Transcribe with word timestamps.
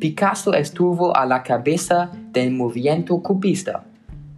Picasso 0.00 0.54
estuvo 0.54 1.16
a 1.16 1.26
la 1.26 1.42
cabeza 1.42 2.10
del 2.32 2.50
movimiento 2.50 3.22
cubista. 3.22 3.84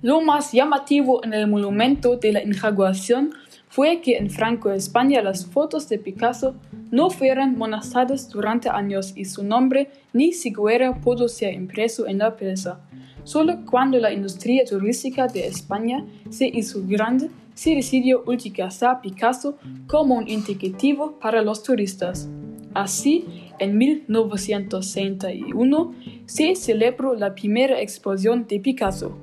Lo 0.02 0.20
más 0.20 0.50
llamativo 0.50 1.24
en 1.24 1.32
el 1.32 1.46
monumento 1.46 2.16
de 2.16 2.32
la 2.32 2.42
inauguración 2.42 3.30
fue 3.68 4.00
que 4.00 4.16
en 4.16 4.30
Franco 4.30 4.72
España 4.72 5.22
las 5.22 5.46
fotos 5.46 5.88
de 5.88 5.98
Picasso 5.98 6.56
no 6.90 7.08
fueron 7.08 7.56
mostradas 7.56 8.28
durante 8.28 8.68
años 8.68 9.12
y 9.14 9.26
su 9.26 9.44
nombre 9.44 9.90
ni 10.12 10.32
siquiera 10.32 11.00
pudo 11.00 11.28
ser 11.28 11.54
impreso 11.54 12.08
en 12.08 12.18
la 12.18 12.34
prensa. 12.34 12.80
Solo 13.22 13.64
cuando 13.64 13.98
la 13.98 14.12
industria 14.12 14.64
turística 14.64 15.28
de 15.28 15.46
España 15.46 16.04
se 16.30 16.48
hizo 16.48 16.82
grande, 16.84 17.30
se 17.54 17.76
decidió 17.76 18.24
utilizar 18.26 19.00
Picasso 19.02 19.56
como 19.86 20.16
un 20.16 20.28
indicativo 20.28 21.12
para 21.20 21.42
los 21.42 21.62
turistas. 21.62 22.28
Así, 22.74 23.24
en 23.60 23.78
1961 23.78 25.94
se 26.26 26.56
celebró 26.56 27.14
la 27.14 27.36
primera 27.36 27.80
exposición 27.80 28.48
de 28.48 28.58
Picasso. 28.58 29.16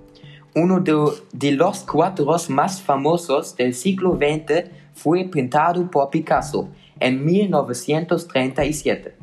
Uno 0.62 0.82
de, 0.82 1.52
los 1.54 1.80
cuadros 1.86 2.50
más 2.50 2.82
famosos 2.82 3.56
del 3.56 3.74
siglo 3.74 4.18
XX 4.18 4.70
fue 4.94 5.24
pintado 5.24 5.90
por 5.90 6.10
Picasso 6.10 6.68
en 7.00 7.24
1937. 7.24 9.16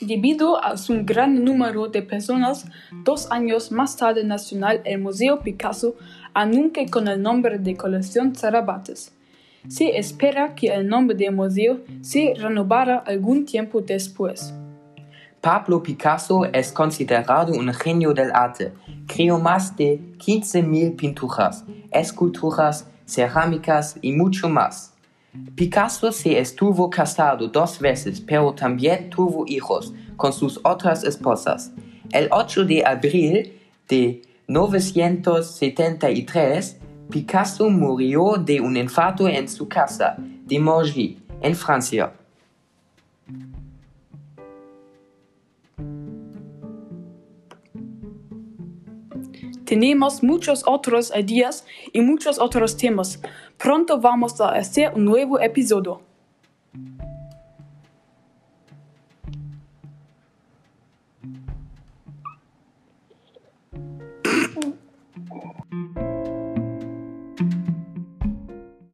Debido 0.00 0.60
a 0.60 0.76
su 0.76 1.04
gran 1.04 1.44
número 1.44 1.86
de 1.86 2.02
personas, 2.02 2.66
dos 3.04 3.30
años 3.30 3.70
más 3.70 3.96
tarde 3.96 4.24
nacional 4.24 4.80
el 4.84 4.98
Museo 4.98 5.38
Picasso 5.38 5.94
anunció 6.34 6.84
con 6.90 7.06
el 7.06 7.22
nombre 7.22 7.60
de 7.60 7.76
colección 7.76 8.34
Zarabates. 8.34 9.12
Se 9.68 9.96
espera 9.96 10.56
que 10.56 10.74
el 10.74 10.88
nombre 10.88 11.16
del 11.16 11.32
museo 11.32 11.78
se 12.00 12.34
renovara 12.36 12.98
algún 13.06 13.46
tiempo 13.46 13.82
después. 13.82 14.52
Pablo 15.46 15.78
Picasso 15.80 16.44
es 16.46 16.72
considerado 16.72 17.52
un 17.52 17.72
genio 17.72 18.12
del 18.12 18.32
arte. 18.34 18.72
Creó 19.06 19.38
más 19.38 19.76
de 19.76 20.00
15.000 20.18 20.96
pinturas, 20.96 21.64
esculturas, 21.92 22.88
cerámicas 23.06 23.96
y 24.02 24.10
mucho 24.10 24.48
más. 24.48 24.92
Picasso 25.54 26.10
se 26.10 26.40
estuvo 26.40 26.90
casado 26.90 27.46
dos 27.46 27.78
veces, 27.78 28.20
pero 28.20 28.52
también 28.54 29.08
tuvo 29.08 29.44
hijos 29.46 29.94
con 30.16 30.32
sus 30.32 30.58
otras 30.64 31.04
esposas. 31.04 31.70
El 32.10 32.26
8 32.32 32.64
de 32.64 32.84
abril 32.84 33.52
de 33.88 34.22
1973, 34.48 36.76
Picasso 37.08 37.70
murió 37.70 38.34
de 38.36 38.60
un 38.60 38.76
infarto 38.76 39.28
en 39.28 39.48
su 39.48 39.68
casa 39.68 40.16
de 40.18 40.58
Morgy, 40.58 41.20
en 41.40 41.54
Francia. 41.54 42.12
Tenemos 49.66 50.22
muchos 50.22 50.62
otros 50.64 51.12
ideas 51.12 51.66
y 51.92 52.00
muchos 52.00 52.38
otros 52.38 52.76
temas. 52.76 53.20
Pronto 53.58 54.00
vamos 54.00 54.40
a 54.40 54.50
hacer 54.50 54.92
un 54.94 55.04
nuevo 55.04 55.40
episodio. 55.40 56.05